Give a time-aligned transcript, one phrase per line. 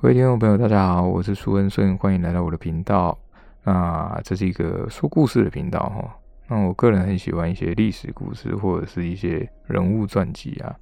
[0.00, 3.18] 各位听众朋友，大家好，我是苏恩顺，欢迎来到我的频道。
[3.64, 6.16] 那这是一个说故事的频道哈。
[6.46, 10.72] 那我个人很喜欢一些历史故事或者是一些人物传记啊。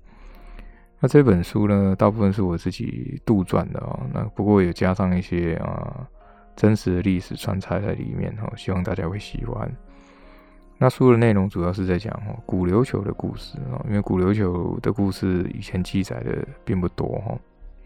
[1.01, 3.99] 那这本书呢，大部分是我自己杜撰的哦。
[4.13, 6.07] 那不过也加上一些啊
[6.55, 9.67] 真实的历史穿插在里面哈，希望大家会喜欢。
[10.77, 17.35] 那书的内容主要是在讲哈古琉球的故事啊，因为古琉球的故事以前记载的并不多哈。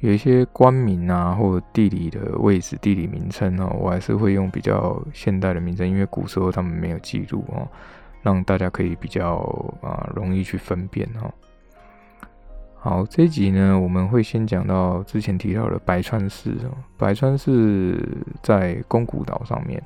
[0.01, 7.69] 有一些官名啊，或地理的位置、地理名称哦，我还是会用比较现代的名称，因为古时候他们没有记录哦，
[8.23, 9.37] 让大家可以比较
[9.83, 11.30] 啊容易去分辨哈。
[12.77, 18.02] 好，这一集呢，我们会先讲到之前提到的白川市哦，白川市
[18.43, 19.82] 在宫古岛上面。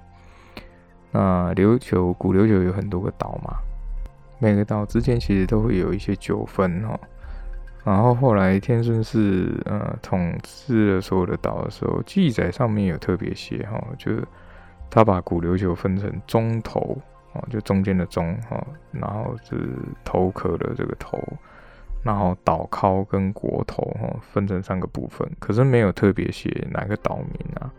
[1.11, 3.57] 那琉球古琉球有很多个岛嘛，
[4.39, 6.99] 每个岛之间其实都会有一些纠纷哦。
[7.85, 14.27] 然后后来天顺氏呃统治了所有的岛的时候，记载上面有特别写哈，就是
[14.91, 16.97] 他把古琉球分成中头
[17.35, 19.55] 啊，就中间的中哈，然后是
[20.03, 21.23] 头壳的这个头，
[22.03, 27.71] 然后岛尻跟国头哈，分成三个部分，可是没有特别写哪个岛名啊。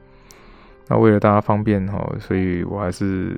[0.87, 3.35] 那为了大家方便哈，所以我还是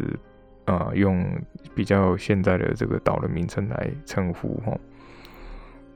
[0.66, 1.26] 呃用
[1.74, 4.78] 比较现在的这个岛的名称来称呼哈。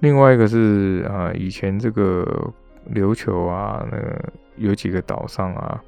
[0.02, 2.52] 另外一个是啊，以前这个
[2.94, 5.80] 琉球啊，那个有几个岛上啊，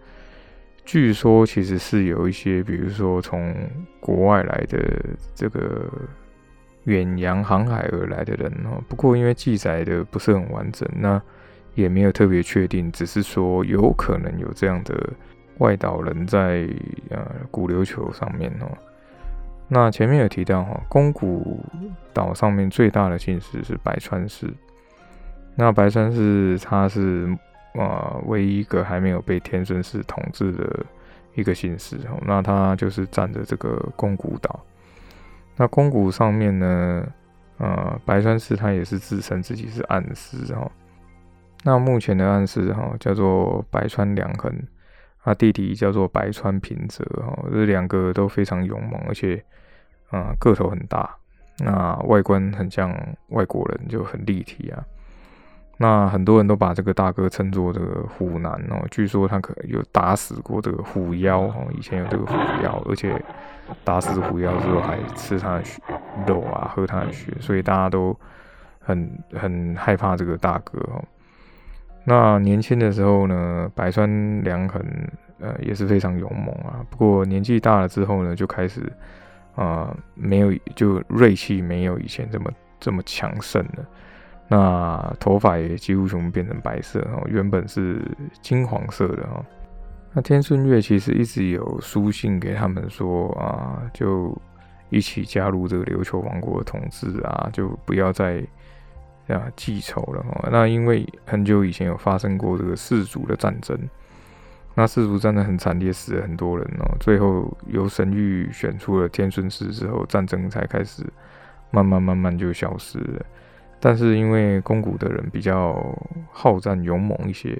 [0.86, 3.56] 据说其实是有一些，比如说从
[4.00, 4.80] 国外来的
[5.34, 5.90] 这个
[6.84, 8.80] 远洋航海而来的人哦。
[8.88, 11.20] 不过因为记载的不是很完整，那
[11.74, 14.96] 也没有特别确定，只是说有可能有这样的
[15.58, 16.70] 外岛人在
[17.10, 18.68] 呃古琉球上面哦。
[19.68, 21.60] 那前面有提到哈，宫古
[22.14, 24.54] 岛上面最大的姓氏是白川氏。
[25.56, 27.28] 那白川氏他是
[27.74, 30.86] 啊唯一一个还没有被天顺氏统治的
[31.36, 32.20] 一个姓氏哦。
[32.26, 34.60] 那他就是占着这个宫古岛。
[35.56, 37.08] 那宫古上面呢，
[37.58, 40.70] 呃，白川氏他也是自称自己是暗司哈。
[41.64, 44.52] 那目前的暗司哈叫做白川良衡，
[45.24, 49.44] 他弟弟叫做白川平泽哈，这两个都非常勇猛，而且。
[50.10, 51.10] 啊，个头很大，
[51.58, 52.96] 那外观很像
[53.30, 54.78] 外国人，就很立体啊。
[55.78, 62.34] 那很多人都把这个大哥称作这个虎男哦，据说他可有打死过这个虎妖哦，以前有这个虎
[62.64, 63.20] 妖，而且
[63.84, 65.82] 打死虎妖之后还吃他的血
[66.28, 68.16] 肉啊，喝他的血，所以大家都
[68.82, 71.04] 很很害怕这个大哥哦。
[72.06, 74.84] 那年轻的时候呢，白川良衡
[75.40, 78.92] 呃也是非常勇猛啊，不过年纪大了之后呢，就开始。
[79.56, 83.86] 啊，没有，就锐气没有以前这么这么强盛了。
[84.48, 88.02] 那头发也几乎全部变成白色哦，原本是
[88.42, 89.46] 金黄色的哦。
[90.12, 94.36] 那天顺月其实一直有书信给他们说啊，就
[94.90, 98.44] 一起加入这个琉球王国的统治啊，就不要再
[99.28, 100.50] 啊记仇了哈。
[100.52, 103.78] 那因为很久以前有发生过这个氏族的战争。
[104.76, 106.98] 那氏族战争很惨烈，死了很多人哦。
[107.00, 111.06] 最后由神域选出了天顺氏之后，战争才开始
[111.70, 113.24] 慢慢慢慢就消失了。
[113.80, 115.96] 但是因为宫古的人比较
[116.32, 117.56] 好战勇猛一些，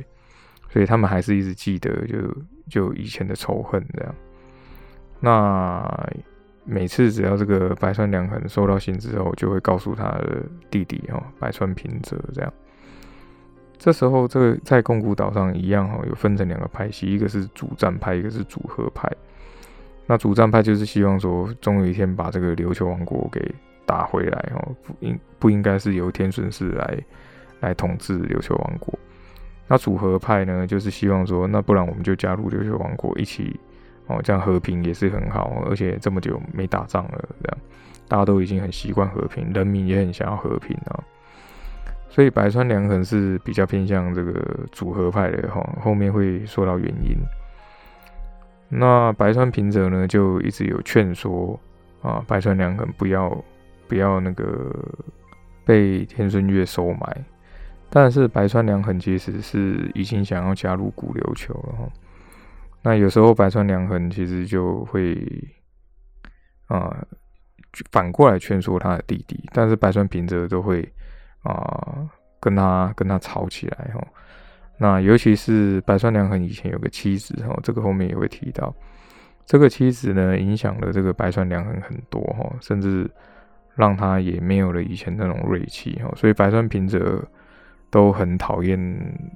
[0.70, 2.18] 所以他们还是一直记得就
[2.68, 4.16] 就以前的仇恨这样。
[5.20, 6.10] 那
[6.66, 12.54] 每次只要这个白川良衡收到信之后，就会告诉他的弟弟哦，白川平泽这样。
[13.78, 19.12] 这时候，这个在宫古岛上一样哈，有分成两个派系，一个是主战派，一个是主和派。
[20.06, 23.54] 那主战派就是希望说，终有一天把这个琉球王国给
[23.86, 26.98] 打回来哦，不应不应该是由天顺氏来
[27.60, 28.98] 来统治琉球王国。
[29.68, 33.60] 那主和派呢，就是希望说，那不然我们就加入琉球王国一起
[34.08, 37.58] 哦，这样和平也是很好，而且这么久没打仗了，这样
[38.08, 41.04] 大家都已经很习惯和平，人民也很想要和平啊。
[42.10, 47.16] 所以白川良衡是比较偏向这个组合派的哈，后面会说到原因。
[48.70, 51.60] 那白川平泽呢，就一直有劝说
[52.02, 53.44] 啊，白川良衡不要
[53.88, 54.72] 不要那个
[55.66, 57.24] 被天孙月收买。
[57.90, 61.90] 但是白川良衡其实是已经想要加入古琉球了哈。
[62.84, 65.18] 那有时候白川良衡其实就会
[66.68, 66.96] 啊
[67.92, 70.88] 反过来劝说他的弟弟，但是白川平泽都会。
[71.44, 72.10] 啊，
[72.40, 74.02] 跟他跟他吵起来哈，
[74.78, 78.74] 那尤其是白川良衡以前有个妻子哈，这个后面也会提到，
[79.46, 83.12] 这个妻子呢影响了这个白川良衡很多哈，甚至
[83.76, 87.22] 让他也没有了以前那种锐气哈，所以白川平泽
[87.92, 88.80] 都很讨厌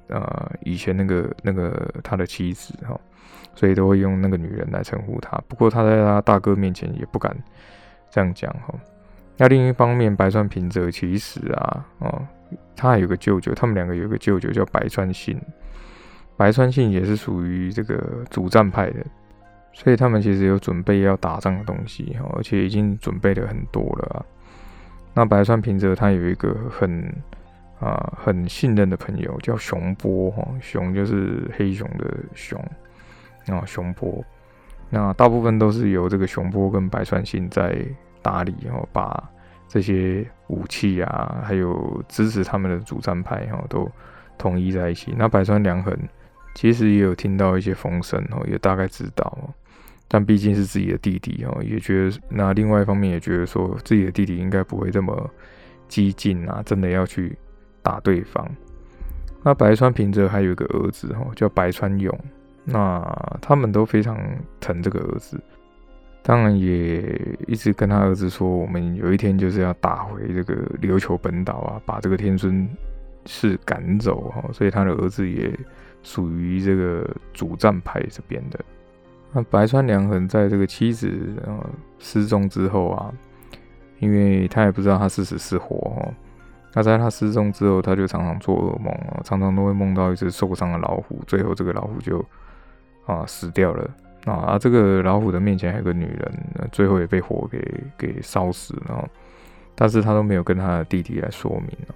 [0.08, 2.98] 呃以前那个那个他的妻子哈，
[3.58, 5.36] 所以都会用那个女人来称呼他。
[5.48, 7.36] 不过他在他大哥面前也不敢
[8.08, 8.72] 这样讲哈。
[9.36, 12.24] 那另一方面，白川平泽其实啊，哦，
[12.76, 15.36] 他还有个舅舅，他们两个有个舅舅叫白川信，
[16.36, 19.04] 白川信也是属于这个主战派的，
[19.72, 24.24] 所以他们其实有准备要打仗的东西，而且已经准备了很多了啊。
[25.14, 27.12] 那白川平泽他有一个很
[27.80, 32.56] 啊很信任的朋友叫熊波哈，熊就是黑熊的熊
[33.50, 34.24] 啊，熊波。
[34.90, 37.84] 那大部分都是由这个熊波跟白川信在。
[38.20, 39.30] 打理，然后把
[39.68, 43.88] 这些武器啊，还有支持他们的主战派，然后都
[44.36, 45.14] 统一在一起。
[45.16, 45.96] 那百川良衡
[46.52, 49.38] 其实也有听到一些风声，哦，也大概知道。
[50.08, 55.30] 但毕竟是自己的弟弟，哦，也觉得那另外一方面也觉得说自己的弟弟应该不会这么
[55.86, 57.38] 激进啊，真的要去
[57.82, 58.46] 打对方。
[59.44, 62.12] 那白川平泽还有一个儿子，哦，叫白川勇。
[62.70, 64.18] 那他们都非常
[64.60, 65.40] 疼这个儿子。
[66.22, 72.68] 当然也一直跟他儿子说，我们有一天就是要打回这个琉球本岛啊，把这个天孙
[73.24, 74.44] 是赶走哈。
[74.52, 75.50] 所以他的儿子也
[76.02, 78.60] 属于这个主战派这边的。
[79.32, 81.10] 那白川良衡在这个妻子
[81.46, 83.12] 呃失踪之后啊，
[83.98, 86.08] 因为他也不知道他是死是活哈。
[86.74, 92.22] 那在他失踪之后，他就常常做噩梦啊，常常都会梦到一只受伤的老虎，最后这个老虎就
[93.08, 93.90] 啊死掉了。
[94.24, 96.32] 啊，这个老虎的面前还有个女人，
[96.70, 97.58] 最后也被火给
[97.96, 99.08] 给烧死了，
[99.74, 101.94] 但是他都没有跟他的弟弟来说明哦。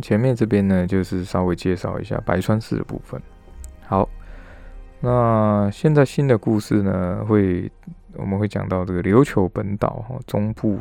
[0.00, 3.20] 前面这边呢，就是稍微介绍一下白川市的部分。
[3.86, 4.08] 好，
[5.00, 7.68] 那现在新的故事呢，会
[8.14, 10.78] 我们会讲到这个琉球本岛哈中部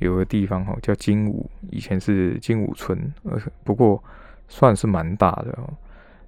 [0.00, 4.02] 有个地方哈叫金武，以前是金武村，呃，不过
[4.48, 5.72] 算是蛮大的哦。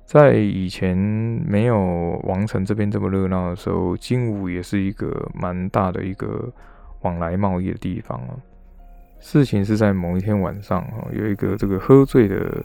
[0.05, 6.53] 在以前没有王城这边这么热闹的时候，金武也是一个蛮大的一个
[7.01, 8.39] 往来贸易的地方哦。
[9.21, 12.63] 事情是在某一天晚上哦，有一个这个喝醉的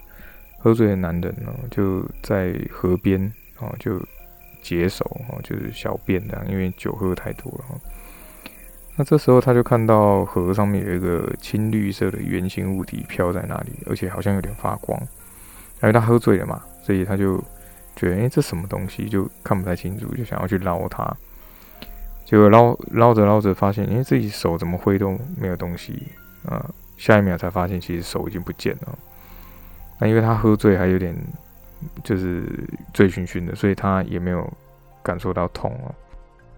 [0.58, 3.98] 喝醉的男人呢，就在河边哦就
[4.62, 7.80] 解手哦，就是小便这样，因为酒喝太多了。
[8.98, 15.00] 那这时候他就看到河上面有一个青绿色的圆形物体飘在那里，而且好像有点发光，
[15.84, 16.62] 因为他喝醉了嘛。
[16.88, 17.38] 所以他就
[17.98, 21.06] 觉得，哎，这什么东西，就看不太清楚，就想要去捞它。
[22.24, 26.02] 结果捞捞着捞着，发现，哎，自己手怎么挥都没有东西
[26.46, 26.66] 啊！
[26.96, 28.98] 下一秒才发现，其实手已经不见了。
[30.00, 31.14] 那因为他喝醉，还有点
[32.06, 32.46] 就是
[32.94, 34.50] 醉醺醺的，所以他也没有
[35.04, 35.94] 感受到痛哦。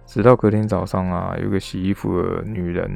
[0.06, 2.88] 直到隔天早上啊，有个洗衣服的女人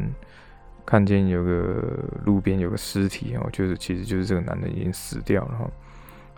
[0.87, 5.69] 看见有个路边有个尸体哦，就是其实就是这个男的已经死掉了。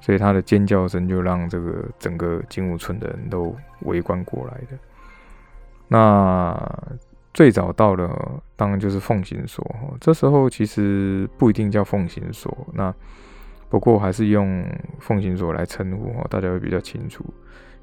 [0.00, 4.78] 所以他的尖叫声就让这个整个金武村的人都围观过来的。
[5.88, 6.58] 那
[7.32, 8.08] 最早到的
[8.56, 9.64] 当然就是奉行所，
[10.00, 12.94] 这时候其实不一定叫奉行所，那
[13.68, 14.64] 不过还是用
[15.00, 17.24] 奉行所来称呼，大家会比较清楚。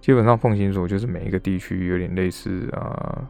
[0.01, 3.23] 基本上奉行所就是每一个地区有点类似啊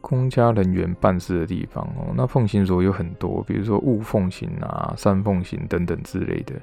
[0.00, 2.12] 公家人员办事的地方哦。
[2.14, 6.54] 那奉行所有很多，比如说雾奉行啊、三奉行等等之类的。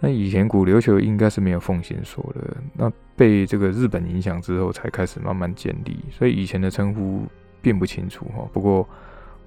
[0.00, 7.26] 那以前古琉球应该是没有奉行所的，那被这个日本影响之后才开始慢慢建立，所以以前的称呼
[7.60, 8.48] 并不清楚哈。
[8.52, 8.88] 不过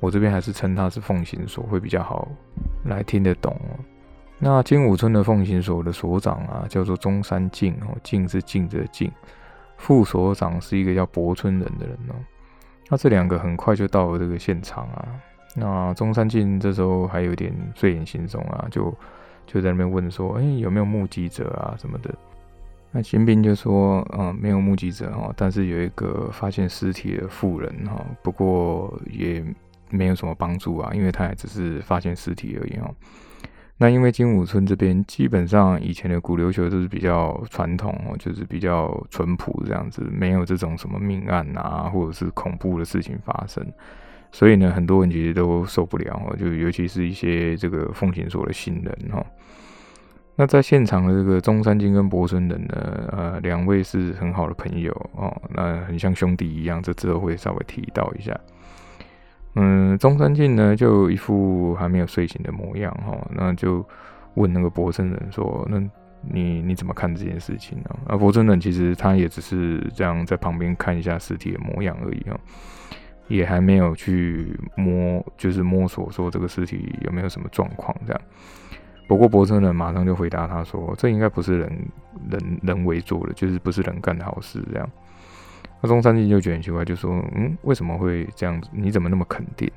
[0.01, 2.27] 我这边还是称它是奉行所会比较好
[2.84, 3.58] 来听得懂。
[4.39, 9.10] 那金武村的奉行所的所长啊，叫做中山靖哦，敬是靖的靖，
[9.77, 12.15] 副所长是一个叫博村人的人哦。
[12.89, 15.08] 那这两个很快就到了这个现场啊。
[15.55, 18.93] 那中山靖这时候还有点睡眼惺忪啊，就。
[19.51, 22.13] 就在那边问说：“哎，有没有目击者啊什么的？”
[22.93, 29.43] 那新兵就说：“嗯，没有目击者哦，但是有一个发现尸体的妇人哈，不过也
[29.89, 32.96] 没有什么帮助啊，因为他也只是发现尸体而已哦。
[33.77, 43.65] 那因为金武村这边基本上以前的古琉球都是比较传统，就是比较淳朴这样子，没有这种什么命案啊或者是恐怖的事情发生。”
[44.32, 49.26] 所以呢，很多人其实都受不了，就尤其是一些这个奉行所的新人哈。
[50.38, 58.36] 那在现场的这个中山靖跟博村人呢，呃，两位是很好的朋友哦，那很像兄弟一样，这之后会稍微提到一下。
[59.56, 63.86] 嗯，中山靖呢就一副还没有睡醒的模样哈，那就
[64.36, 65.78] 问那个博村人说：“那
[66.22, 72.40] 你你怎么看这件事情呢？”啊博村人其实他也只是这样在旁边看一下尸体的模样而已哈。
[73.28, 78.22] 也还没有去摸，就是摸索说这个尸体有没有什么状况这样。
[79.08, 81.88] 不过博村人马上就回答他说：“这应该不是人
[82.30, 84.90] 人人为做的，就是不是人干的好事。”这样，
[85.82, 88.70] 那中山靖就觉得很奇怪，就说：“嗯，为什么会这样子？
[88.72, 89.70] 你怎么那么肯定？”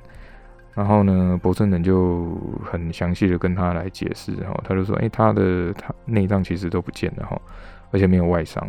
[0.73, 7.41] 然后呢，博村人就很详细的跟他来解释，然后他就说：“哎，他的他内脏其实都不见了哈，
[7.91, 8.65] 而且没有外伤。”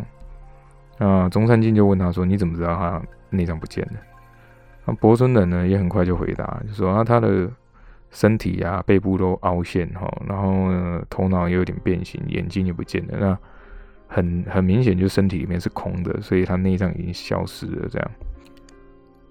[0.98, 3.92] 那中山靖就问他说：“你怎么知道他内脏不见了？”
[4.86, 7.50] 那博村人呢也很快就回答，就说：“啊，他的
[8.10, 13.18] 身体啊，背部都凹陷哈，然后呢，头脑也有点变形，眼睛也不见了。
[13.18, 13.38] 那
[14.06, 18.10] 很很明显，就身体里面是空的，所以他内脏已经消失了。”这样。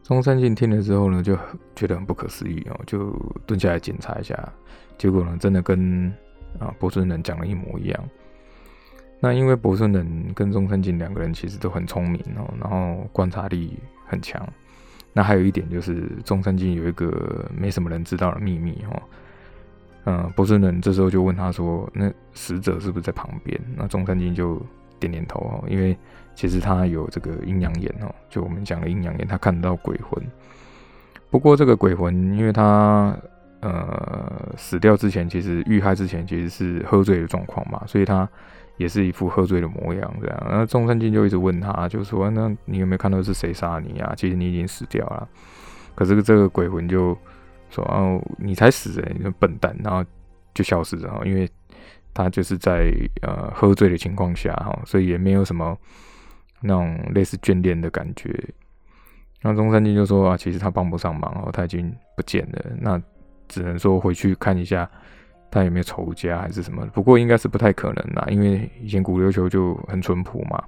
[0.03, 1.35] 中山靖听了之后呢，就
[1.73, 3.11] 觉得很不可思议哦，就
[3.47, 4.37] 蹲下来检查一下，
[4.97, 6.13] 结果呢，真的跟
[6.59, 8.03] 啊博村人讲的一模一样。
[9.19, 14.47] 那因为博村人跟中山靖两个人其实都很聪明哦，然后观察力很强。
[15.17, 19.01] 那还有一点就是，中山靖有一个没什么人知道的秘密哦。
[20.03, 24.61] 嗯，博村人这时候就问他说：“那死者是不是在旁边？”那中山靖就
[24.99, 25.97] 点点头哦，因为。
[26.37, 30.21] 其实他有这个阴阳眼哦，就我们讲的阴阳眼，他看得到鬼魂。
[31.29, 33.17] 不过这个鬼魂，因为他
[33.61, 38.27] 呃死掉之前，其实遇害之前其实是喝醉的状况嘛，所以他
[38.77, 40.47] 也是一副喝醉的模样这样。
[40.49, 44.13] 然后中山靖就一直问他，就说：“那你有没有看到是谁杀你啊？
[44.15, 45.27] 其实你已经死掉了。”
[45.95, 47.17] 可是这个鬼魂就
[47.69, 50.03] 说：“哦，你才死哎，你个笨蛋！”然后
[50.53, 51.49] 就消失了，因为
[52.13, 52.91] 他就是在
[53.21, 55.77] 呃喝醉的情况下哈，所以也没有什么。
[56.61, 58.33] 那种类似眷恋的感觉，
[59.41, 62.99] 那中山靖就说啊，其实他帮不上忙哦，他已经不见了，那
[63.47, 64.89] 只能说回去看一下
[65.55, 66.85] 他有没有仇家还是什么。
[66.87, 70.61] 不过应该是不太可能啦，因为以前古琉球就很淳朴嘛。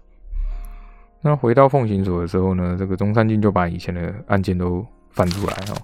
[1.21, 5.75] 那回到奉行所的时候呢，这个中山靖就把以前的案件都翻出来哦，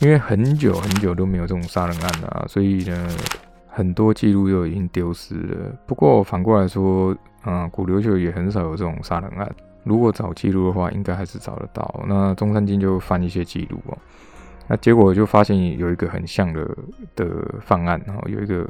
[0.00, 3.08] 因为很久很久都没有这种杀人案了，所以呢，
[3.66, 5.74] 很多记录又已经丢失了。
[5.86, 7.16] 不过反过来说。
[7.42, 9.50] 啊，古琉球也很少有这种杀人案。
[9.82, 12.04] 如果找记录的话，应该还是找得到。
[12.06, 13.96] 那中山靖就翻一些记录哦，
[14.70, 16.64] 那结果就发现有一个很像的
[17.16, 17.26] 的
[17.60, 18.64] 犯案，然后有一个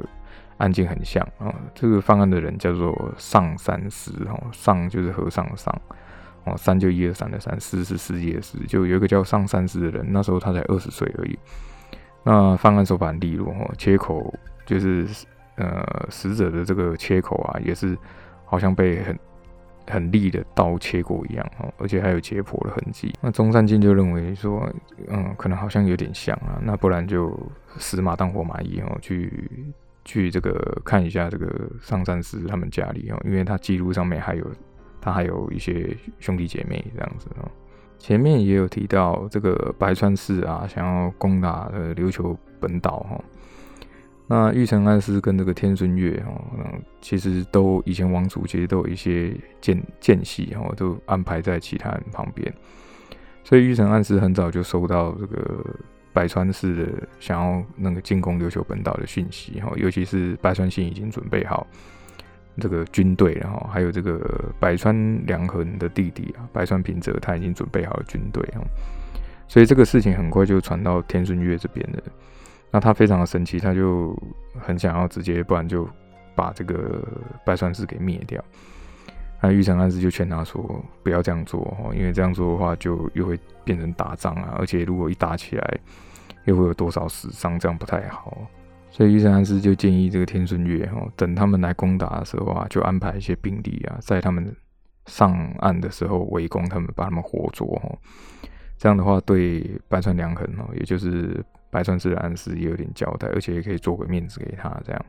[0.57, 1.53] 案件很像啊。
[1.75, 5.81] 这个犯案的人叫做上山师哦，上就是和尚的上
[6.45, 11.37] 哦，三就一二三的三，师是世界的师，就有一个叫上山师的人，那时候他才二十岁而已。
[12.23, 14.33] 那犯案手法很利落哦，切口
[14.65, 15.05] 就是
[15.57, 17.95] 呃死者的这个切口啊，也是。
[18.51, 19.17] 好像被很
[19.91, 23.13] 很利的刀切过一样哦，而且还有解剖的痕迹。
[23.21, 24.67] 那中山靖就认为说，
[25.07, 27.37] 嗯，可能好像有点像啊，那不然就
[27.77, 29.71] 死马当活马医哦，去
[30.03, 34.45] 去这个看一下这个上山寺他们家里哦，因为他记录上面还有
[34.99, 37.51] 他还有一些兄弟姐妹这样子哦。
[37.99, 43.23] 前面也有提到这个白川氏啊，想要攻打呃琉球本岛哈。
[44.33, 46.41] 那玉成安师跟这个天孙月哈，
[47.01, 52.49] 其实都以前王族其实都有一些间间隙哈，都安排在其他人旁边，
[53.43, 55.65] 所以玉成安师很早就收到这个
[56.13, 61.67] 百川氏的想要那个进攻琉球本岛的讯息哈，尤其是百川信已经准备好
[62.57, 64.95] 这个军队，然后还有这个百川
[65.25, 68.63] 良衡的弟弟啊，百川平泽他已经准备好了军队啊，
[69.49, 72.01] 所以这个事情很快就传到天孙月这边了。
[72.71, 74.17] 那他非常的生气，他就
[74.57, 75.85] 很想要直接，不然就
[76.33, 77.05] 把这个
[77.45, 78.41] 拜川氏给灭掉。
[79.41, 80.63] 那玉成安师就劝他说
[81.03, 85.79] ：“不要这样做哦，因为这样做的话，就又会变成打仗啊，而且如果一打起来，
[86.45, 88.37] 又会有多少死伤，这样不太好。”
[88.89, 94.55] 所以玉成安师就建议这个天顺月哦，等他们来攻打的时候啊，就安排一些兵力啊，在他们
[95.07, 97.97] 上岸的时候围攻他们，把他们活捉哦。
[98.77, 101.43] 这样的话，对拜川良衡哦，也就是。
[101.71, 105.05] 白川氏的暗示也有点交代，而且也可以做个面子给他，这样，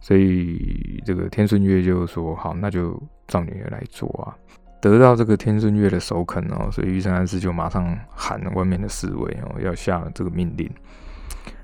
[0.00, 4.36] 所以这个天顺月就说好，那就照你来做啊。
[4.80, 10.70] 得到这个天顺月的首肯哦，所以玉山安师就马上喊外面的侍卫哦，要下这个命令。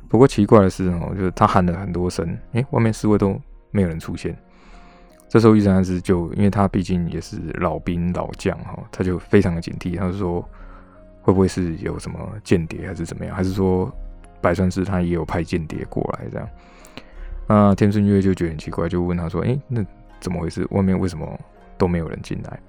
[0.09, 3.40] 不过奇怪的是哦，就是他喊了很多声，诶，外面侍卫都
[3.71, 4.37] 没有人出现。
[5.28, 10.40] 这时候玉山安师就因为他毕竟也是老兵老将哈，他就非常的警惕，他就说
[11.21, 13.92] 会不会是有什么间谍还是怎么样，还是说？
[14.45, 16.49] 白川氏他也有派间谍过来，这样，
[17.49, 19.83] 那天顺月就觉得很奇怪，就问他说：“哎，那
[20.21, 20.67] 怎么回事？
[20.71, 21.27] 外面为什么
[21.79, 22.61] 都没有人进来？”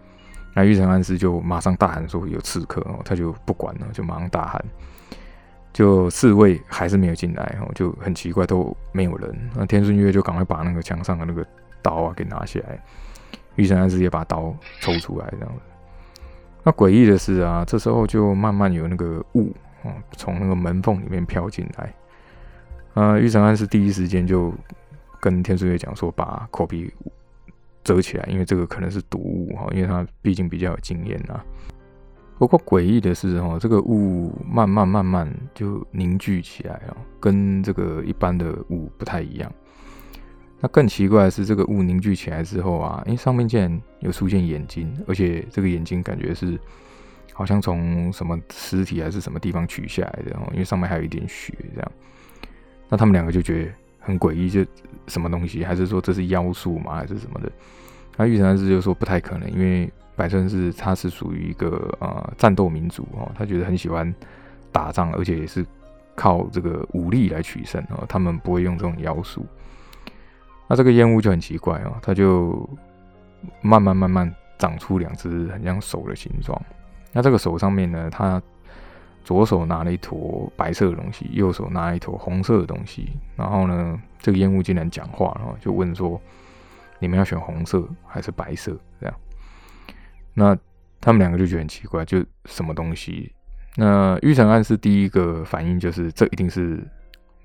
[0.56, 4.64] 那玉成安师就马上大喊说：“有刺客！”哦，他就不管了，就马上大喊，
[5.74, 9.38] 就侍卫还是没有进来，然后，就很奇怪，都没有人。
[9.54, 11.46] 那天顺月就赶快把那个墙上的那个
[11.82, 12.82] 刀啊给拿起来，
[13.56, 15.54] 玉成安师也把刀抽出来，这样。
[16.64, 19.54] 那诡异的是啊，这时候就慢慢有那个雾。
[20.18, 21.94] 从那个门缝里面飘进来，
[22.94, 24.54] 啊，玉成安是第一时间就
[25.20, 26.92] 跟天书月讲说，把口鼻
[27.84, 31.44] 遮起来，因为这个可能是毒雾哈，因为他毕竟比较有经验啊。
[32.38, 39.52] 不过诡异的是哈，这个雾慢慢慢慢就凝聚起来了，跟这个一般的雾不太一样。
[40.60, 46.60] 那更奇怪的是，这个雾凝聚起来之后啊，因为，上面竟然有出现眼睛，而且这个眼睛感觉是
[47.38, 51.92] 好像从什么尸体还是什么地方取下来的哦，因为上面还有一点血这样。
[52.88, 54.66] 那他们两个就觉得很诡异，就
[55.08, 55.62] 什么东西？
[55.66, 56.96] 还是说这是妖术吗？
[56.96, 57.52] 还是什么的？
[58.16, 64.16] 那玉成安师就说不太可能，因为百川是他是属于一个呃战斗民族哦，他觉得很喜欢
[64.72, 65.66] 打仗，而且也是
[66.16, 69.46] 靠这个武力来取胜哦，他们不会用这种妖术。
[70.70, 72.68] 那这个烟雾就很奇怪哦，它就
[73.62, 76.60] 慢慢慢慢长出两只很像手的形状。
[77.16, 78.42] 那这个手上面呢，他
[79.24, 83.14] 左手拿了一坨白色的东西，右手拿一坨红色的东西。
[83.38, 86.22] 然后呢，这个烟雾竟然讲话，然后就问说
[87.00, 89.16] ：“你们要选红色还是白色？”这样，
[90.34, 90.58] 那
[91.00, 93.32] 他们两个就觉得很奇怪，就什么东西？
[93.78, 96.86] 那玉成暗示第一个反应就是这一定是。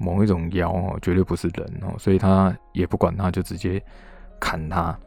[0.03, 3.79] 某一种妖哦，绝对不是人哦，所以他也不管他，就直接
[4.41, 4.99] 砍他。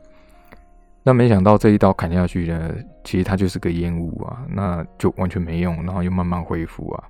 [1.04, 7.04] 那没想到这一刀砍下去呢，其实它就是个烟雾啊，那就完全没用，然后又慢慢恢复啊。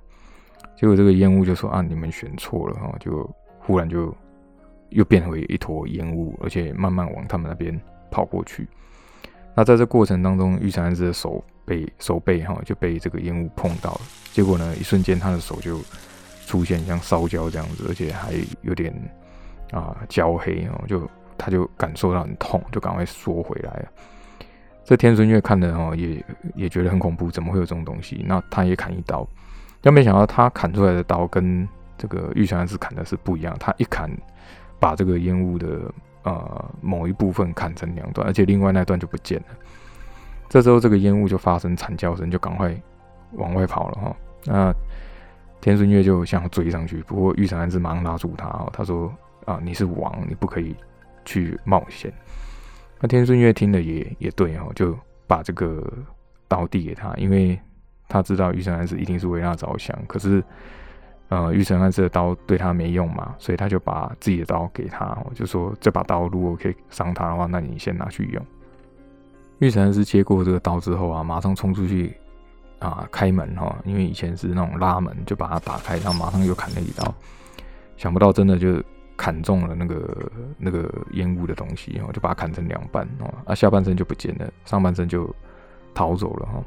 [0.76, 4.14] 结果这个烟雾就说啊，你们选错了哈，就忽然就
[4.90, 8.68] 又变回一坨烟雾，而且慢慢往他们那边跑过去。
[9.54, 14.00] 那在这过程当中，玉山子的手被手背哈就被这个烟雾碰到了，
[14.32, 15.78] 结果呢，一瞬间他的手就。
[16.46, 18.92] 出现像烧焦这样子，而且还有点
[19.70, 21.00] 啊焦黑哦，就
[21.38, 23.88] 他就感受到很痛，就赶快缩回来了。
[24.84, 26.24] 这天孙月看的哦，也
[26.54, 28.24] 也觉得很恐怖，怎么会有这种东西？
[28.26, 29.26] 那他也砍一刀，
[29.80, 33.56] 但没想到他砍出来的刀跟这个玉泉是砍的是不一样。
[33.58, 34.10] 他一砍，
[34.78, 35.90] 把这个烟雾的
[36.24, 39.46] 呃某一部分砍成两段，而且另外那段就不见了。
[40.50, 42.74] 这时候这个烟雾就发生惨叫声，就赶快
[43.32, 44.16] 往外跑了哈。
[44.44, 44.74] 那
[45.62, 48.70] 天孙月就想追上去，不过玉成安是马上拉住他哦。
[48.70, 49.10] 他说
[49.46, 50.76] ：“啊，你是王，你不可以
[51.24, 52.12] 去冒险。”
[53.00, 55.82] 那天顺月听了也也对哦，就把这个
[56.48, 57.58] 刀递给他，因为
[58.08, 59.98] 他知道玉成安是一定是为他着想。
[60.06, 60.42] 可是，
[61.28, 68.46] 呃，玉成安这刀对他没用嘛，所以他就把自己的刀给他，就说：“这把刀如果可以伤他的话，那你先拿去用。”
[69.60, 72.16] 玉成安是接过这个刀之后啊，马上冲出去。
[72.80, 77.14] 啊，开门哈，因为以前是那种拉门，就把它打开，然后马上又砍了一刀，
[77.96, 78.82] 想不到真的就
[79.16, 85.34] 砍中了那个那个烟雾的东西，然后就把它砍成两半哦，啊，下半身就不见了，上半身就
[85.94, 86.64] 逃走了哈。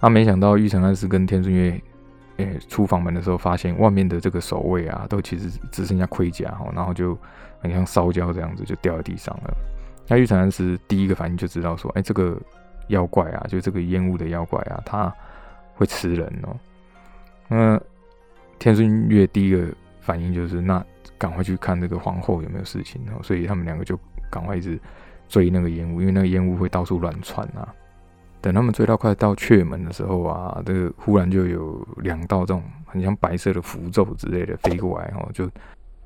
[0.00, 1.80] 啊，没想到玉成安是跟天顺月
[2.36, 7.16] 诶出房门的时候，发现外面的这个守卫啊，都其实只剩下盔甲哈，然后就
[7.60, 9.54] 很像烧焦这样子，就掉在地上了。
[10.08, 12.36] 那玉成安是第一个反应就知道说，哎，这个。
[12.88, 15.14] 妖怪啊，就这个烟雾的妖怪啊，他
[15.74, 16.56] 会吃人哦。
[17.46, 17.80] 那
[18.58, 20.84] 天孙月第一个反应就是，那
[21.20, 23.22] 赶快去看那个皇后有没有事情哦。
[23.22, 23.96] 所以他们两个就
[24.28, 24.76] 赶快一直
[25.28, 27.72] 追那个烟雾，因为那个烟雾会到处乱窜啊。
[28.40, 35.46] 等他们追到快到阙门的时候啊，这个忽然就有两道这种很像白色的符咒之类的飞过来哦，就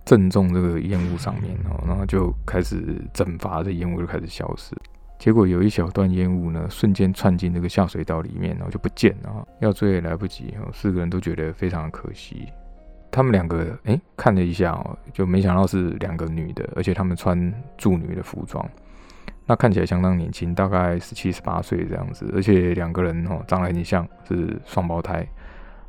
[0.04, 4.76] 正中这个烟雾上面哦，然后就开始蒸发，这烟雾就开始消失。
[5.16, 9.46] 结果有一小段烟雾呢，瞬间窜进这个下水道里面，然后就不见了。
[9.60, 12.48] 要追也来不及，四个人都觉得非常可惜。
[13.14, 18.68] 他们两个哎看了一下哦，就没想到是两个女的，而且他们穿助女的服装，
[19.46, 22.28] 那看起来相当年轻，大概十七十八岁这样子。
[22.34, 25.24] 而且两个人哦长得很像是双胞胎。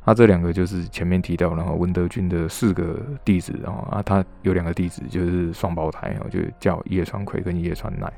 [0.04, 8.08] 那这两个就是前面提到然后文德军的四个弟子，然后啊他有两个弟子就是双胞胎哦，就叫叶川葵跟叶川奈。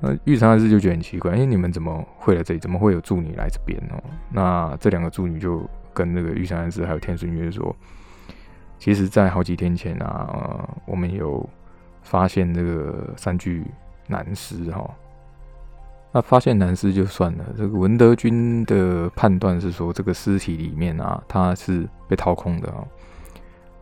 [0.00, 2.60] 那玉山二世就觉得很奇怪，哎，你们怎么会来这里？
[2.60, 3.98] 怎么会有助女来这边哦？
[4.30, 7.74] 那这两个助女就跟那个玉山安师还有天顺月说，
[8.78, 11.48] 其实，在好几天前啊，我们有
[12.02, 13.64] 发现这个三具
[14.06, 14.90] 男尸哈。
[16.12, 22.84] 那发现男尸就算了，这个文德军的判断是说，这个尸体里面啊，他是被掏空的啊。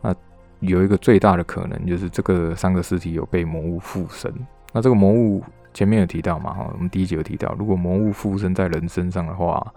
[0.01, 0.15] 那
[0.59, 4.33] 有一个最大的可能，就是这个三个尸体有被魔物附身。
[4.71, 5.43] 那这个魔物。
[5.75, 9.73] 前面有提到嘛，哈，我们第一集有提到，如果魔物附身在人身上的话，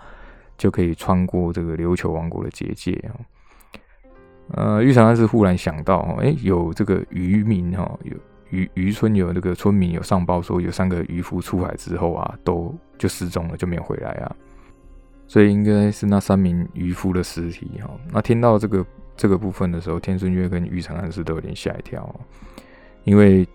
[0.57, 3.15] 就可以穿过这个琉球王国的结界啊。
[4.53, 8.17] 呃，玉长安是忽然想到，哎，有这个渔民哈，有
[8.51, 14.37] 渔渔村有那个村民有上报说，有三个渔夫出海之后啊，都就失踪了，就没有回来啊。
[15.27, 17.91] 所以应该是那三名渔夫的尸体哈。
[18.13, 22.09] 那听到这个这个部分的时候，天顺月跟玉长安是都有点吓一跳。
[23.03, 23.47] 因为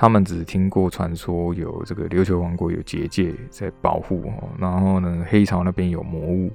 [0.00, 6.52] 他们只听过传说有这个琉球王国有结界在保护哦，然后呢黑潮那边有魔物，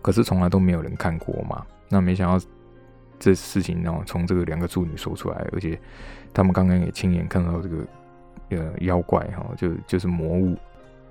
[0.00, 1.66] 可是从来都没有人看过嘛。
[1.88, 2.46] 那没想到
[3.18, 5.76] 这事情呢，从这个两个助女说出来，而且
[6.32, 7.76] 他们刚刚也亲眼看到这个
[8.50, 10.56] 呃妖怪哈，就就是魔物。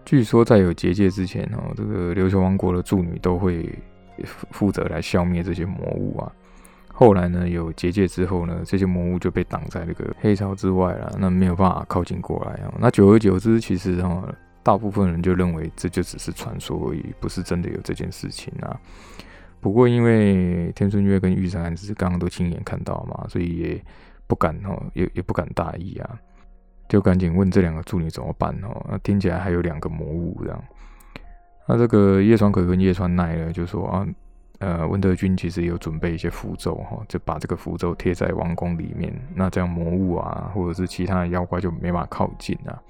[0.05, 3.77] 据说在有结界之前，哈，这个琉球王国的助女都会
[4.23, 6.31] 负责来消灭这些魔物啊。
[6.97, 12.73] 后来呢，有结界之后呢，这些魔物就被挡在那个黑潮之外了，那没有办法靠近过来啊。
[12.79, 14.23] 那久而久之，其实哈，
[14.63, 18.79] 大部分人就认为这就只是传说而已，不是真的有这件事情啊。
[19.59, 23.83] 不过因为天孙月跟玉山只是刚刚都亲眼看到嘛，所以也
[24.25, 26.17] 不敢哈，也也不敢大意啊。
[26.87, 28.85] 就赶紧问这两个助理怎么办哦？
[28.89, 30.63] 那听起来还有两个魔物这样。
[31.67, 34.07] 那这个叶川葵跟叶川奈呢，就说啊，
[34.59, 42.81] 呃，温德军其实有准备一些符咒哈，就把这个符咒贴在王宫里面，那这样魔物啊，或者是其他的妖怪就没法靠近啊。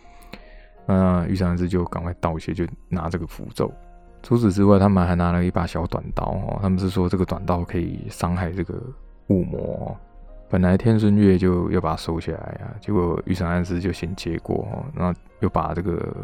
[0.86, 3.72] 那玉山师就赶快道谢，就拿这个符咒。
[4.22, 8.82] 除此之外，他们还拿了一把小短刀哦，他们是说这个短刀可以伤害这个
[9.28, 9.96] 雾魔。
[10.48, 16.16] 本来天孙月就要把它收起来啊，结果玉山安师就先接过，然后又把这个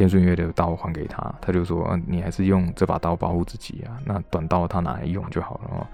[0.00, 5.86] 天顺月的刀还给他，他就说：“你还是用这把刀保护自己啊，那短刀他拿来用就好了。”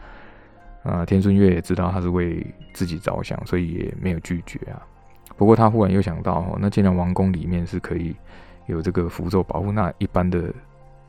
[0.89, 4.81] 啊，天顺月也知道他是为自己着想，所以也没有拒绝啊。
[5.37, 8.15] 不过他忽然又想到，那既然王宫里面是可以
[8.67, 10.55] 有这个符咒保护，那一般的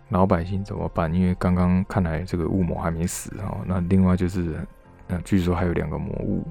[0.10, 1.14] 老百姓怎么办？
[1.14, 3.60] 因为刚刚看来这个雾魔还没死哦。
[3.68, 4.56] 那另外就是。
[5.10, 6.46] 那据说还有两个魔物，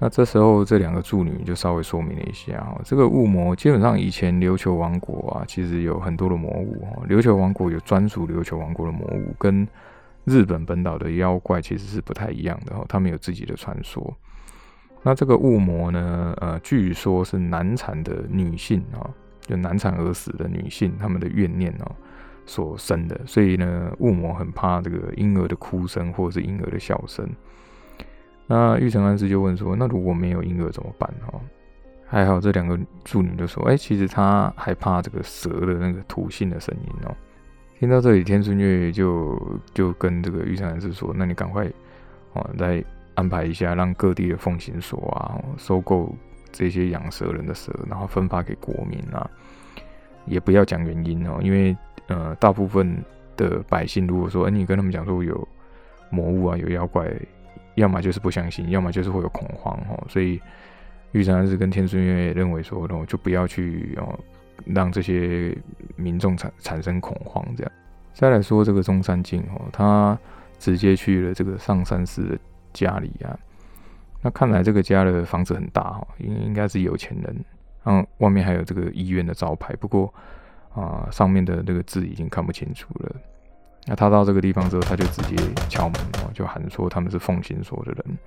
[0.00, 9.66] 那这时候这两个助女就稍微说明了一下哈，这个雾魔基本上以前琉球王国啊，其实有很多的魔物哈，琉球王国有专属琉球王国的魔物，跟
[10.24, 14.16] 日本本岛的妖怪其实是不太一样的哈，他们有自己的传说。
[15.02, 21.90] 那这个雾魔呢，呃，据说是难产的女性啊，就难产而死的女性，他们的怨念哦。
[22.46, 27.28] 所生的，所以呢，雾魔很怕这个婴儿的哭声或者是婴儿的笑声。
[28.48, 31.40] 那玉成安师就问说：“那如果没有婴儿怎么办？”哈，
[32.06, 37.14] 还好这两个助女就说：“哎，其实他害怕这个蛇的那个吐信的声音哦。”
[37.78, 39.40] 听到这里，天孙月就
[39.72, 41.70] 就跟这个玉成安师说：“那你赶快
[42.32, 42.82] 哦，再
[43.14, 46.12] 安排一下，让各地的奉行所啊，收购
[46.50, 49.30] 这些养蛇人的蛇，然后分发给国民啊，
[50.26, 51.76] 也不要讲原因哦，因为。”
[52.08, 53.04] 呃，大部分
[53.36, 55.46] 的百姓如果说，哎，你跟他们讲说有
[56.08, 57.06] 魔物啊，有妖怪，
[57.78, 60.04] 要么就是不相信，要么就是会有恐慌哦。
[60.08, 60.40] 所以
[61.12, 64.18] 玉山是跟天孙月认为说，哦就不要去哦，
[64.66, 65.56] 让这些
[65.96, 67.72] 民众产产生恐慌这样。
[68.12, 70.18] 再来说这个中山靖哦，他
[70.58, 72.38] 直接去了这个上山寺的
[72.72, 73.38] 家里啊。
[74.22, 77.44] 那看来这个家的房子很大哈，应应该是有钱人。
[77.84, 80.12] 嗯，外面还有这个医院的招牌，不过。
[80.74, 83.16] 啊，上面的那个字已经看不清楚了。
[83.88, 85.34] 那他到这个地方之后，他就直接
[85.68, 88.18] 敲门哦，就喊说他们是奉行所的人。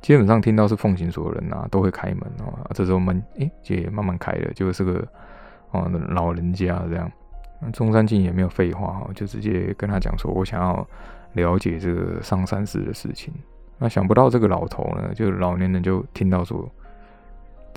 [0.00, 2.52] 基本上听到是奉行所的人啊，都会开门哦。
[2.74, 5.06] 这时候门诶，也慢慢开了，就是个
[5.70, 7.10] 哦老人家这样。
[7.72, 10.84] 中山靖也没有废话哈，就直接跟他讲说，我想要
[11.34, 13.32] 了解这个上山寺的事情。
[13.78, 16.68] 那想不到这个老头呢，就老年人就听到说，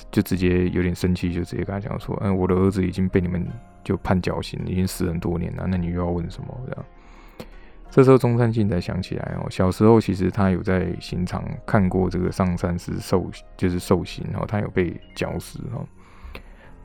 [0.09, 3.45] 就直接有点生气，就直接跟他讲说，嗯，我的儿子已经被你们。
[3.83, 5.65] 就判绞刑，已经死很多年了。
[5.67, 6.57] 那你又要问什么？
[6.65, 6.85] 这样，
[7.93, 15.85] 这时候中山靖才想起来哦，小时候其实他有在刑场看过这个上山寺受，就是受刑哦，他有被绞死哦。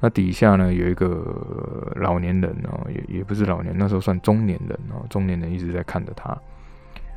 [0.01, 6.37] 那底下呢有一个老年人哦，也也不是老年，那时候算中年人哦，中年人一直在看着他。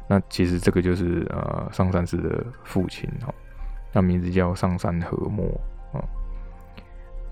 [0.07, 3.35] 那其实这个就是呃上山寺的父亲哦，
[3.91, 5.59] 那名字叫上山和默哦。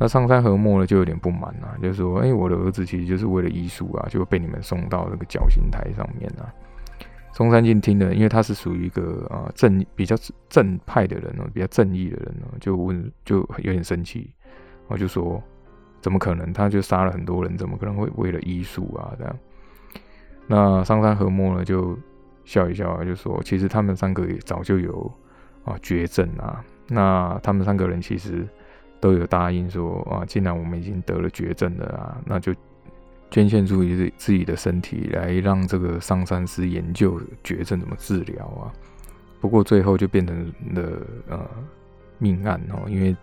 [0.01, 6.47] 那上山和默呢，就有点不满啊，就说：“哎，我的儿子其实就是为了医术啊，就被你们送到那个绞刑台上面啊。”
[7.35, 10.15] 中山靖听了，因为他是属于一个啊正比较
[10.47, 14.33] 正派的人哦，比较正义的人哦，就问就有点生气，
[14.87, 15.43] 我就说
[15.99, 16.53] ：“怎么可能？
[16.53, 19.35] 他就杀了很多人，怎么可能会为了医术啊？”这样，
[20.47, 21.99] 那上山和默呢就
[22.45, 25.11] 笑一笑啊，就说：“其实他们三个也早就有
[25.65, 28.47] 啊绝症啊，那他们三个人其实。”
[28.99, 32.53] 都有答应说啊，既然我们已经得了绝症了啊，那就
[33.31, 38.71] 捐献出自自己的身体来让这个上山师研究绝症怎么治疗啊。
[39.39, 40.91] 不过最后就变成了
[41.29, 41.49] 呃
[42.17, 43.15] 命案哦，因为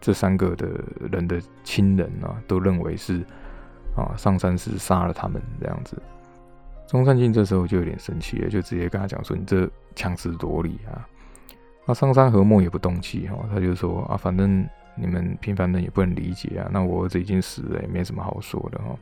[0.00, 0.68] 这三个的
[1.10, 3.24] 人的亲人啊都认为是
[3.96, 6.00] 啊上山师杀了他们这样子。
[6.86, 11.08] 中山靖这时候就有点生气了，就直接跟他讲说：“你这强词夺理啊！”
[11.86, 14.64] 那上山和睦也不动气哈，他就说啊，反正
[14.96, 18.96] 你们平凡人也不能理解啊，那我儿子已经死了，也没什么好说的哈。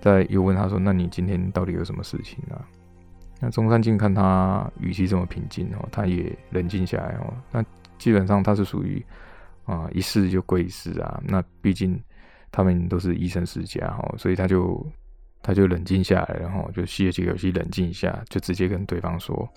[0.00, 2.64] 再又问他说，那你今天到底有什么事情啊？
[3.40, 7.32] 那中山靖看他语气这么平静哦，他也冷静下来哦。
[7.50, 7.64] 那
[7.98, 9.04] 基本上他是属于
[9.64, 11.20] 啊一试就归一试啊。
[11.24, 12.00] 那毕竟
[12.50, 14.86] 他们都是医生世家哈，所以他就
[15.42, 19.48] 他就冷静下来，然后就吸了几口气，冷静一下，就直接跟对方说，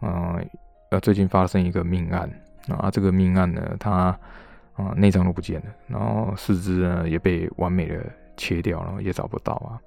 [0.00, 0.44] 嗯。
[0.90, 2.30] 呃，最近发生一个命案
[2.68, 4.14] 啊，这个命案呢，他
[4.74, 8.04] 啊内脏都不见了，然后四肢呢也被完美的
[8.36, 9.80] 切掉，然后也找不到啊。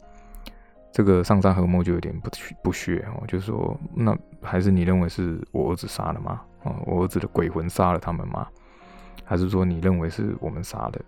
[0.91, 2.29] 这个上山和睦就有点不
[2.63, 6.41] 不屑哦，就说那还是你认为是我儿子杀的吗？
[6.63, 8.47] 啊，我儿子的鬼魂杀了他们吗？
[9.25, 11.01] 还是说你认为是我们杀的？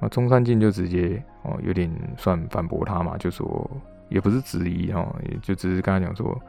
[0.00, 3.70] 那中山靖就直接哦有点算反驳他嘛，就说
[4.08, 6.40] 也不是质疑哦，也就只是跟他讲说，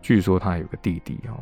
[0.00, 1.36] 据说他有个弟弟哦。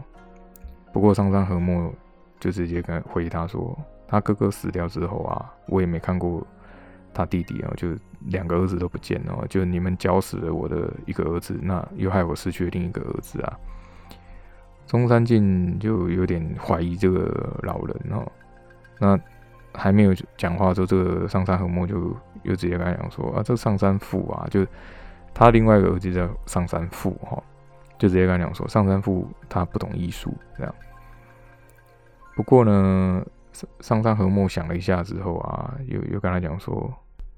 [0.92, 1.94] 不过上山和睦
[2.40, 6.44] 就直接跟回他说，他哥哥死掉之后啊，我也没看过
[7.14, 7.88] 他弟弟啊，就
[8.26, 13.56] 两个儿子都不见了，就你们绞死了我的一个儿子，那又害我失去了另一个儿子啊。
[14.86, 18.26] 中山靖就有点怀疑这个老人哦，
[18.98, 19.20] 那
[19.74, 24.66] 还没有讲话之后，这个上山和睦就又直接跟他讲说啊，这上山富啊，就
[25.34, 27.40] 他另外一个儿子叫上山富哈。
[27.98, 30.72] 就直接跟他讲说，上山富他不懂医术这样。
[32.36, 33.20] 不过呢，
[33.58, 36.92] 上上山和睦想了一下之后啊，又又跟他讲说，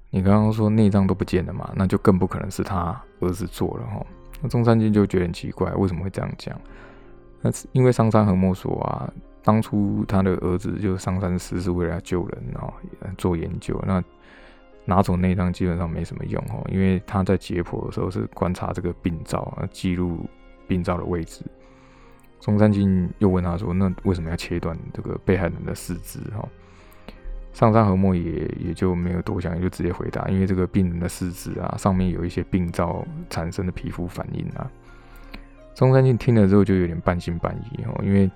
[0.09, 4.05] 你刚刚说内脏都不见了嘛，那就更不可能是他儿子做了哈。
[4.41, 6.55] 那中山君就觉得很奇怪，为什么会这样讲？
[7.41, 9.11] 那是因为上山和睦说啊，
[9.43, 12.71] 当初他的儿子就上山时是为了救人哦，
[13.17, 13.81] 做研究。
[13.87, 14.03] 那
[14.85, 20.25] 拿走内脏基本上没什么用哦，因为他在解剖的时候是观察这个病灶记录。
[20.67, 21.43] 病灶的位置，
[22.41, 26.45] 中山靖又问他说：“那为什么要切断这个被害人的四肢？”哈，
[27.53, 34.69] 上山和莫也也就没有多想，也就直接回答：“因为这个病人的四肢啊，上面有一些病灶产生的皮肤反应啊。”
[35.75, 38.29] 中山靖听了之后就有点半信半疑哦，因为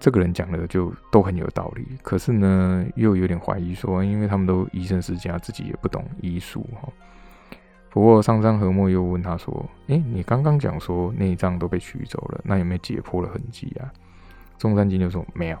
[0.00, 6.88] 这个人讲的就都很有道理，可是呢又有点怀疑说，因为他们都医生世家，自己也不懂医术哈。
[7.92, 13.90] 不过上山和睦又问他说：“哎，你刚刚讲说内脏都被取走了，那有没有解剖的痕迹啊？”
[14.58, 15.58] 中山靖就说：“没有。”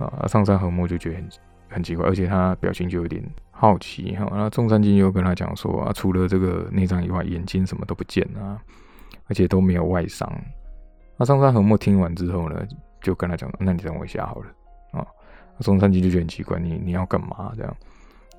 [0.00, 1.28] 啊，上山和睦就觉得很
[1.68, 4.26] 很奇怪，而且他表情就有点好奇哈。
[4.32, 8.58] 那中山靖又跟他讲说：“啊，除了这个内脏以外，眼睛什么都不见啊，
[9.28, 10.26] 而且都没有外伤。”
[11.18, 12.66] 那上山和睦听完之后呢，
[13.02, 14.46] 就跟他讲：“那你等我一下好了。”
[14.98, 15.06] 啊，
[15.60, 17.76] 中山靖就觉得很奇怪，你你要干嘛这样？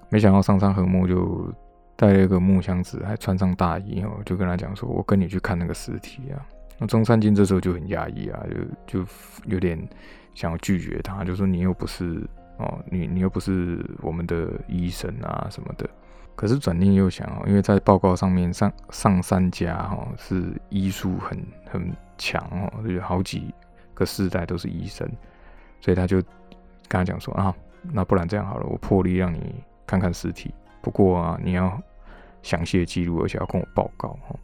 [0.10, 1.54] 没想到上山和睦就。
[1.98, 6.38] 带了一个木箱子，还穿上大衣哦，就跟他讲说：“我跟你去看那个尸体啊。”
[6.78, 8.40] 那中山靖这时候就很压抑啊，
[8.88, 9.08] 就就
[9.46, 9.76] 有点
[10.36, 12.24] 想要拒绝他，就说：“你又不是
[12.58, 15.90] 哦，你你又不是我们的医生啊什么的。”
[16.36, 23.52] 可是转念又想哦，因为在报告上面上上三家哈是医术很很强哦，有好几
[23.96, 25.10] 个世代都是医生，
[25.82, 26.18] 所以他就
[26.88, 29.56] 跟他讲说：“啊，那不然这样好了，我破例让你
[29.88, 31.82] 看看尸体。”不过啊，你要
[32.42, 34.36] 详细的记录，而且要跟我报告哈。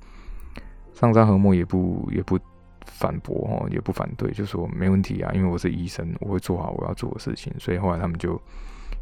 [0.93, 2.39] 上山和睦也不也不
[2.85, 7.53] 反驳哈，也不反对，就说没问题啊，因为我是医生，我会做好我要做的事情。
[7.57, 8.39] 所以后来他们就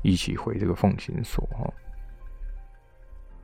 [0.03, 1.73] 一起回这个奉行所哈。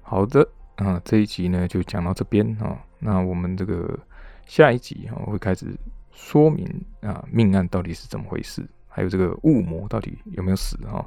[0.02, 2.82] 好的啊，这一集呢就讲到这边啊。
[3.00, 4.00] 那我们这个
[4.46, 5.68] 下一集哈会开始
[6.12, 6.66] 说明
[7.02, 11.06] 啊命案到底是怎么回事，还有这个雾魔到底有没有死啊，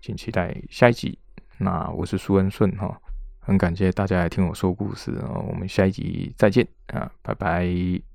[0.00, 1.18] 请期待下一集。
[1.62, 3.00] 那我是苏恩顺哈，
[3.38, 8.11] 很感谢大家来听我说故事啊，我们下一集再见啊，拜拜。